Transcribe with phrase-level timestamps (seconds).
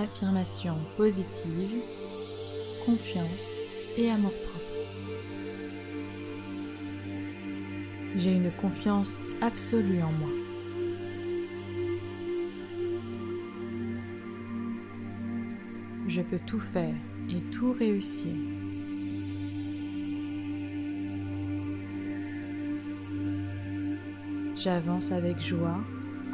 [0.00, 1.82] affirmation positive,
[2.84, 3.58] confiance
[3.96, 4.60] et amour-propre.
[8.16, 10.30] J'ai une confiance absolue en moi.
[16.08, 16.94] Je peux tout faire
[17.28, 18.32] et tout réussir.
[24.56, 25.80] J'avance avec joie,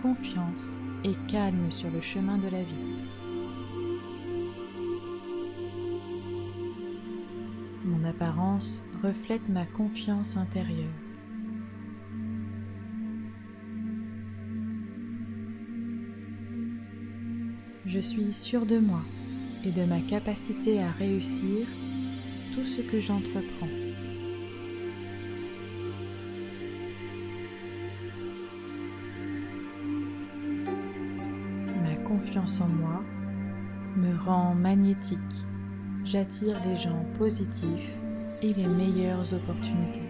[0.02, 2.95] confiance et calme sur le chemin de la vie.
[8.06, 10.88] Apparence reflète ma confiance intérieure.
[17.84, 19.02] Je suis sûre de moi
[19.64, 21.66] et de ma capacité à réussir
[22.52, 23.68] tout ce que j'entreprends.
[31.84, 33.04] Ma confiance en moi
[33.96, 35.45] me rend magnétique.
[36.06, 37.90] J'attire les gens positifs
[38.40, 40.02] et les meilleures opportunités.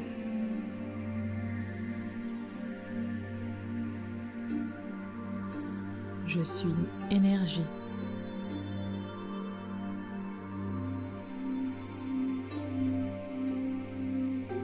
[6.26, 6.68] Je suis
[7.10, 7.64] énergie.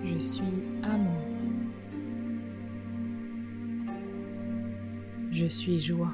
[0.05, 0.43] Je suis
[0.83, 1.23] amour.
[5.31, 6.13] Je suis joie.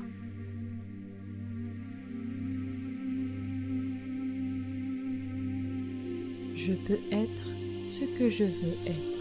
[6.69, 7.47] Je peux être
[7.87, 9.21] ce que je veux être.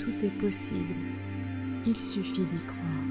[0.00, 0.94] Tout est possible.
[1.86, 3.04] Il suffit d'y croire.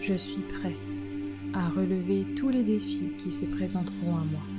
[0.00, 0.76] Je suis prêt
[1.52, 4.55] à relever tous les défis qui se présenteront à moi.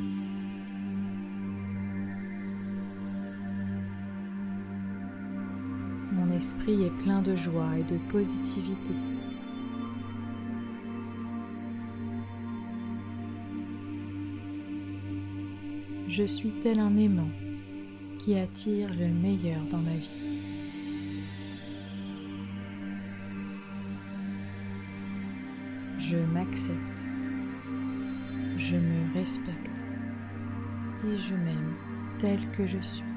[6.37, 8.93] Esprit est plein de joie et de positivité.
[16.07, 17.29] Je suis tel un aimant
[18.19, 20.09] qui attire le meilleur dans ma vie.
[25.99, 27.03] Je m'accepte,
[28.57, 29.83] je me respecte
[31.03, 31.73] et je m'aime
[32.19, 33.16] tel que je suis.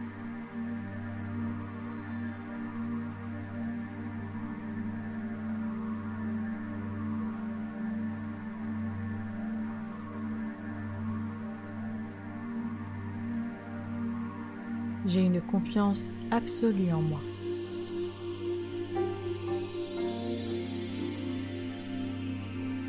[15.50, 17.20] Confiance absolue en moi.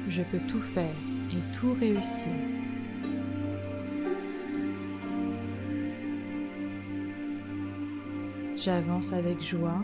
[0.07, 0.95] Je peux tout faire
[1.31, 2.27] et tout réussir.
[8.55, 9.81] J'avance avec joie,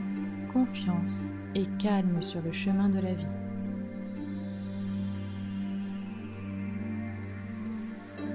[0.54, 3.26] confiance et calme sur le chemin de la vie.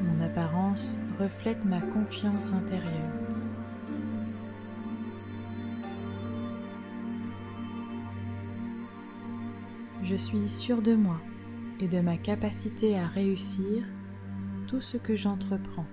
[0.02, 3.31] Mon apparence reflète ma confiance intérieure.
[10.12, 11.18] Je suis sûre de moi
[11.80, 13.82] et de ma capacité à réussir
[14.66, 15.86] tout ce que j'entreprends.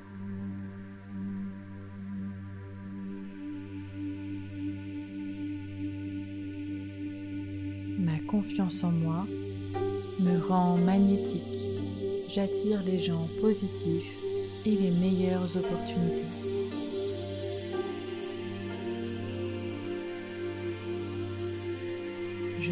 [7.98, 9.26] Ma confiance en moi
[10.20, 11.70] me rend magnétique.
[12.28, 14.18] J'attire les gens positifs
[14.66, 16.59] et les meilleures opportunités.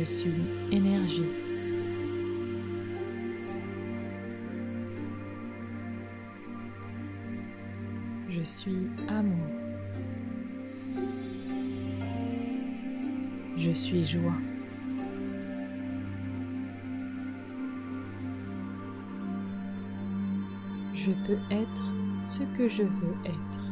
[0.08, 0.32] Suis
[0.72, 1.26] énergie.
[8.30, 9.48] Je suis amour.
[13.58, 14.32] Je suis joie.
[20.94, 21.84] Je peux être
[22.24, 23.67] ce que je veux être.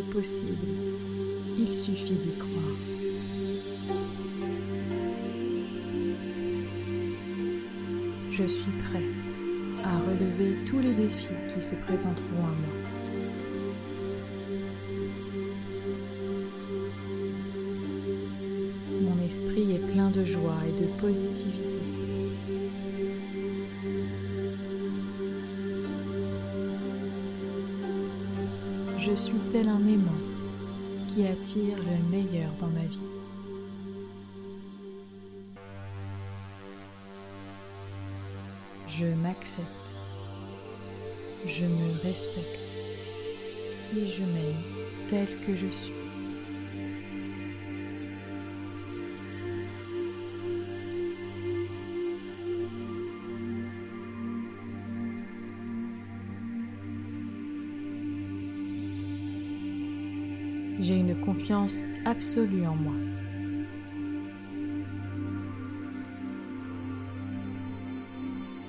[0.00, 0.66] Possible.
[1.58, 2.76] Il suffit d'y croire.
[8.30, 9.04] Je suis prêt
[9.84, 12.76] à relever tous les défis qui se présenteront à moi.
[19.00, 21.85] Mon esprit est plein de joie et de positivité.
[29.06, 30.20] Je suis tel un aimant
[31.06, 32.98] qui attire le meilleur dans ma vie.
[38.88, 39.94] Je m'accepte,
[41.46, 42.72] Je me respecte
[43.96, 44.64] et je m'aime
[45.08, 46.05] tel que je suis.
[62.04, 62.94] Absolue en moi.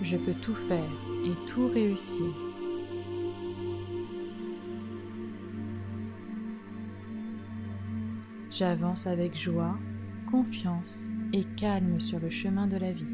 [0.01, 0.91] Je peux tout faire
[1.25, 2.25] et tout réussir.
[8.49, 9.77] J'avance avec joie,
[10.31, 13.05] confiance et calme sur le chemin de la vie.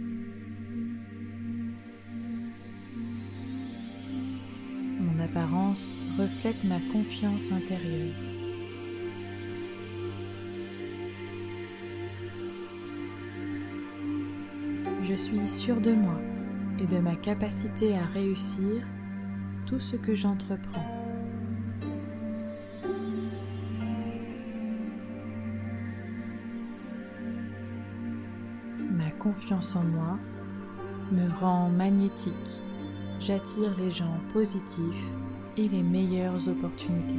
[5.00, 8.42] Mon apparence reflète ma confiance intérieure.
[15.38, 16.19] Suis sûre de moi
[16.80, 18.85] et de ma capacité à réussir
[19.65, 20.85] tout ce que j'entreprends.
[28.91, 30.19] Ma confiance en moi
[31.12, 32.33] me rend magnétique.
[33.19, 34.83] J'attire les gens positifs
[35.57, 37.15] et les meilleures opportunités.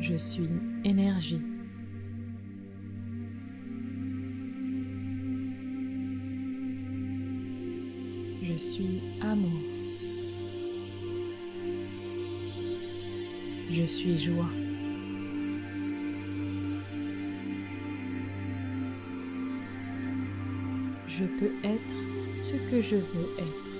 [0.00, 0.48] Je suis
[0.84, 1.40] énergie.
[8.72, 9.60] Suis amour.
[13.70, 14.48] Je suis joie.
[21.06, 21.96] Je peux être
[22.38, 23.72] ce que je veux être.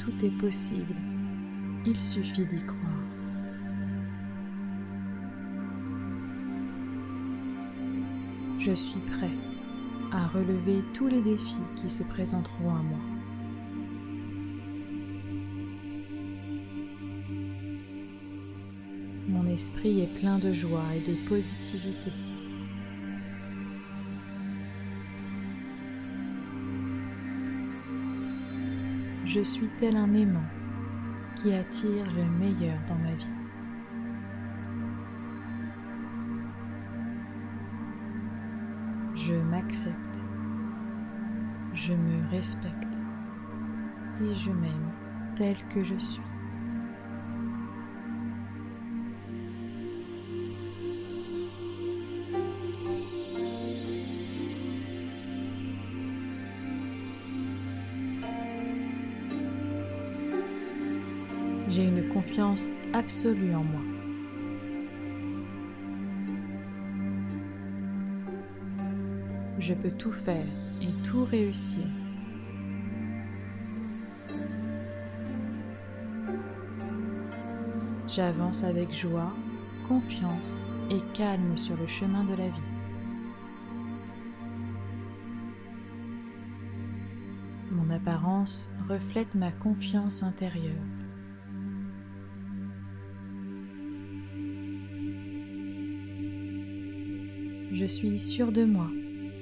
[0.00, 0.96] Tout est possible.
[1.86, 2.95] Il suffit d'y croire.
[8.66, 9.30] Je suis prêt
[10.10, 12.98] à relever tous les défis qui se présenteront à moi.
[19.28, 22.10] Mon esprit est plein de joie et de positivité.
[29.26, 30.50] Je suis tel un aimant
[31.36, 33.45] qui attire le meilleur dans ma vie.
[39.26, 40.22] Je m'accepte,
[41.74, 43.00] je me respecte
[44.20, 44.92] et je m'aime
[45.34, 46.22] tel que je suis.
[61.68, 63.95] J'ai une confiance absolue en moi.
[69.58, 70.46] Je peux tout faire
[70.82, 71.86] et tout réussir.
[78.06, 79.32] J'avance avec joie,
[79.88, 82.52] confiance et calme sur le chemin de la vie.
[87.70, 90.74] Mon apparence reflète ma confiance intérieure.
[97.72, 98.88] Je suis sûre de moi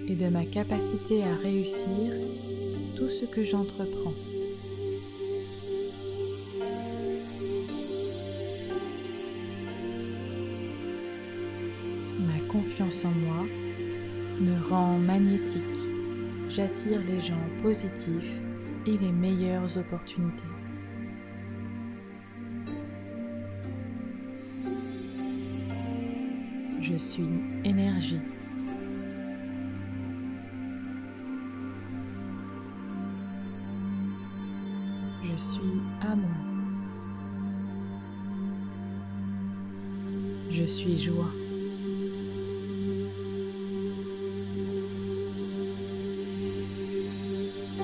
[0.06, 2.12] et de ma capacité à réussir
[2.96, 4.14] tout ce que j'entreprends.
[12.20, 13.46] Ma confiance en moi
[14.40, 15.62] me rend magnétique.
[16.48, 18.32] J'attire les gens positifs
[18.86, 20.44] et les meilleures opportunités.
[26.80, 27.24] Je suis
[27.64, 28.20] énergie.
[40.74, 41.30] Suis joie.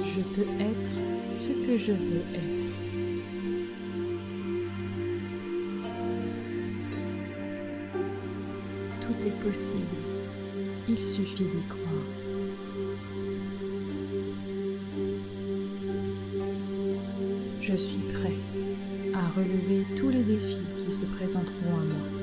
[0.05, 0.91] Je peux être
[1.33, 2.69] ce que je veux être.
[9.01, 9.87] Tout est possible.
[10.89, 12.09] Il suffit d'y croire.
[17.61, 18.35] Je suis prêt
[19.15, 22.20] à relever tous les défis qui se présenteront à moi.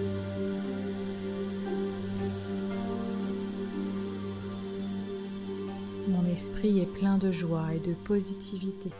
[6.38, 8.92] Esprit est plein de joie et de positivité.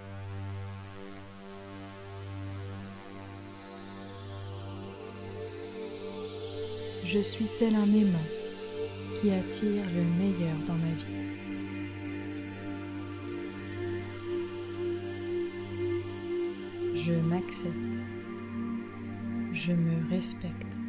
[7.06, 8.30] Je suis tel un aimant
[9.16, 11.28] qui attire le meilleur dans ma vie.
[16.96, 18.00] Je m'accepte,
[19.54, 20.80] je me respecte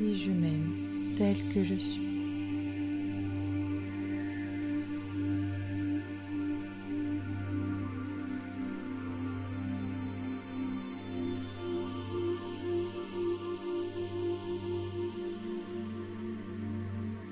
[0.00, 2.07] et je m'aime tel que je suis.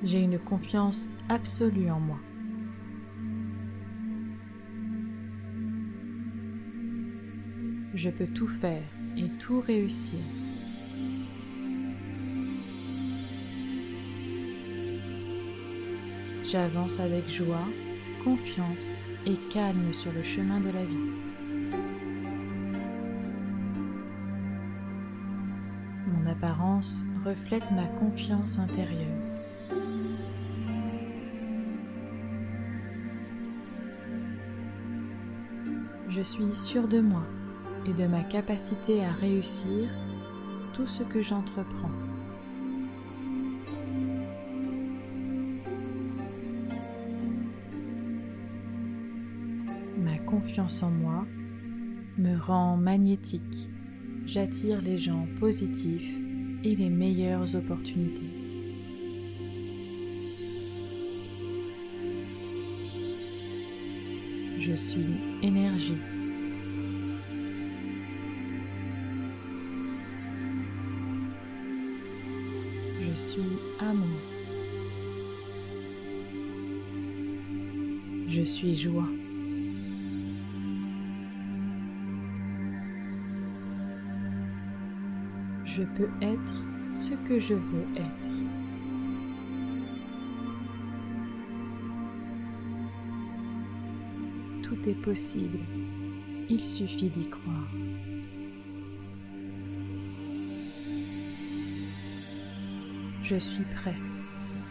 [0.04, 2.18] J'ai une confiance absolue en moi.
[7.94, 8.82] Je peux tout faire
[9.16, 10.18] et tout réussir.
[16.44, 17.66] J'avance avec joie,
[18.22, 21.10] confiance et calme sur le chemin de la vie.
[26.06, 29.35] Mon apparence reflète ma confiance intérieure.
[36.26, 37.22] Suis sûre de moi
[37.88, 39.88] et de ma capacité à réussir
[40.72, 41.90] tout ce que j'entreprends.
[49.96, 51.24] Ma confiance en moi
[52.18, 53.70] me rend magnétique.
[54.26, 56.12] J'attire les gens positifs
[56.64, 58.34] et les meilleures opportunités.
[64.58, 65.94] Je suis énergie.
[73.80, 74.20] Amour.
[78.28, 79.08] Je suis joie.
[85.64, 86.54] Je peux être
[86.94, 88.30] ce que je veux être.
[94.62, 95.58] Tout est possible,
[96.48, 97.70] il suffit d'y croire.
[103.28, 103.96] Je suis prêt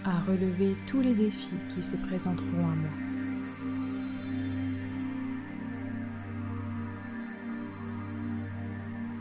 [0.06, 2.90] à relever tous les défis qui se présenteront à moi.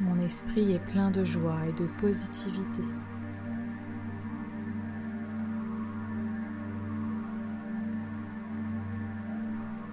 [0.03, 2.85] Mon esprit est plein de joie et de positivité.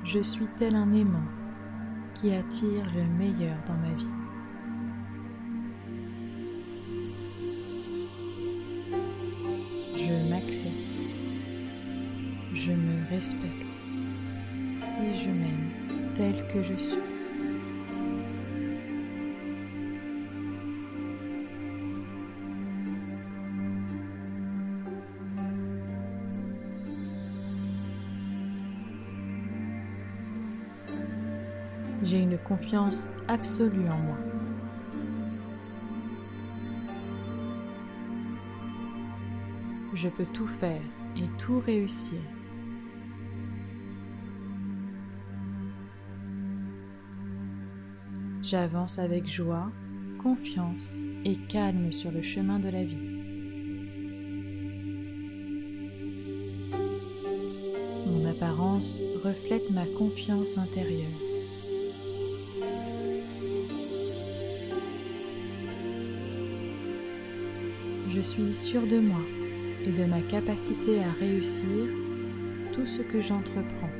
[0.03, 1.29] Je suis tel un aimant
[2.13, 4.20] qui attire le meilleur dans ma vie.
[13.35, 15.69] Et je m'aime
[16.15, 16.97] tel que je suis.
[32.03, 34.17] J'ai une confiance absolue en moi.
[39.93, 40.81] Je peux tout faire
[41.15, 42.19] et tout réussir.
[48.51, 49.71] J'avance avec joie,
[50.21, 52.97] confiance et calme sur le chemin de la vie.
[58.07, 61.07] Mon apparence reflète ma confiance intérieure.
[68.09, 69.21] Je suis sûre de moi
[69.87, 71.87] et de ma capacité à réussir
[72.73, 73.90] tout ce que j'entreprends.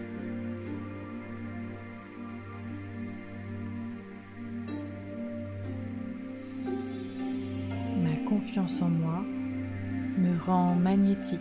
[8.52, 9.24] Confiance en moi
[10.18, 11.40] me rend magnétique.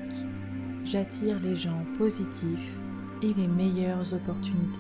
[0.85, 2.79] J'attire les gens positifs
[3.21, 4.79] et les meilleures opportunités.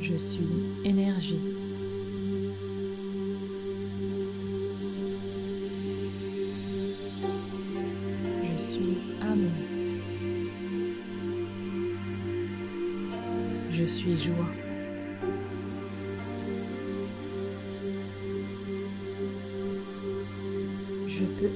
[0.00, 0.48] Je suis
[0.84, 1.38] énergie.
[8.42, 9.50] Je suis amour.
[13.70, 14.63] Je suis joie.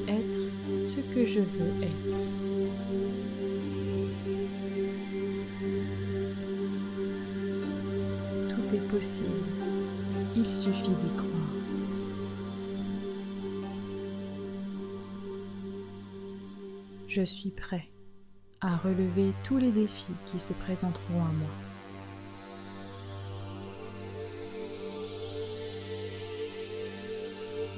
[0.08, 0.40] Être
[0.82, 2.16] ce que je veux être.
[8.48, 9.28] Tout est possible,
[10.36, 11.28] il suffit d'y croire.
[17.06, 17.88] Je suis prêt
[18.60, 21.67] à relever tous les défis qui se présenteront à moi.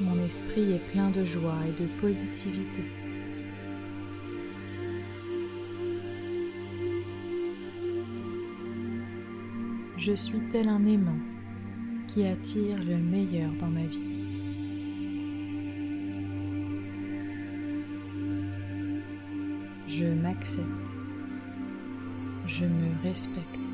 [0.00, 2.82] Mon esprit est plein de joie et de positivité.
[9.98, 11.18] Je suis tel un aimant
[12.08, 14.10] qui attire le meilleur dans ma vie.
[19.86, 20.66] Je m'accepte,
[22.46, 23.68] je me respecte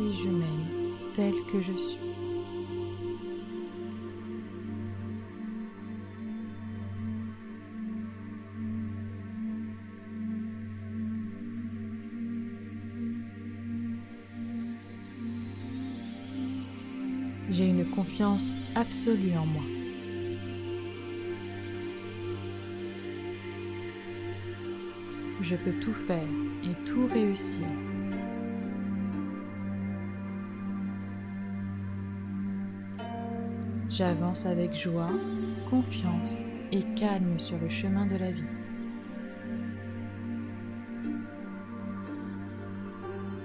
[0.00, 0.66] et je m'aime
[1.14, 2.15] tel que je suis.
[17.56, 19.62] J'ai une confiance absolue en moi.
[25.40, 26.28] Je peux tout faire
[26.64, 27.64] et tout réussir.
[33.88, 35.12] J'avance avec joie,
[35.70, 38.44] confiance et calme sur le chemin de la vie.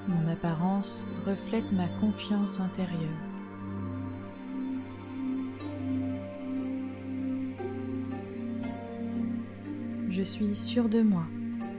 [0.09, 3.30] Mon apparence reflète ma confiance intérieure.
[10.11, 11.25] Je suis sûre de moi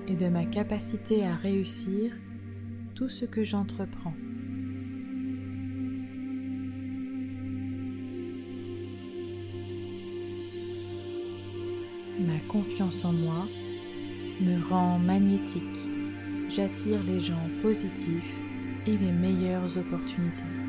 [0.09, 2.15] et de ma capacité à réussir
[2.95, 4.15] tout ce que j'entreprends.
[12.21, 13.47] Ma confiance en moi
[14.41, 15.63] me rend magnétique.
[16.49, 18.35] J'attire les gens positifs
[18.87, 20.62] et les meilleures opportunités.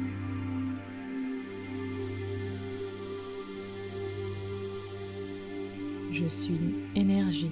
[6.13, 7.49] Je suis énergie.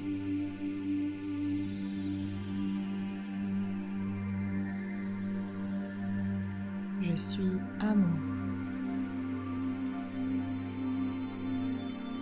[7.01, 8.19] Je suis amour.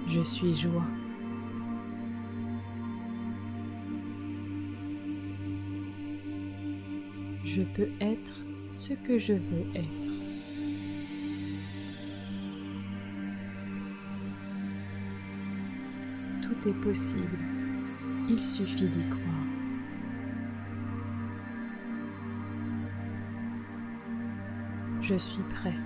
[0.08, 0.86] Je suis joie.
[7.44, 10.19] Je peux être ce que je veux être.
[16.68, 17.38] Est possible,
[18.30, 19.30] il suffit d'y croire.
[25.02, 25.78] Je suis prêt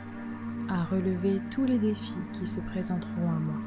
[0.69, 3.61] à relever tous les défis qui se présenteront à moi.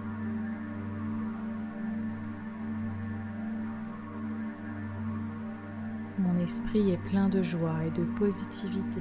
[6.18, 9.00] Mon esprit est plein de joie et de positivité.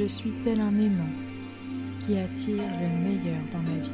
[0.00, 1.12] Je suis tel un aimant
[1.98, 3.90] qui attire le meilleur dans ma vie.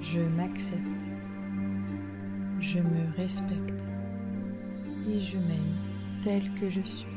[0.00, 1.06] Je m'accepte,
[2.60, 3.88] je me respecte
[5.08, 5.74] et je m'aime
[6.22, 7.11] tel que je suis.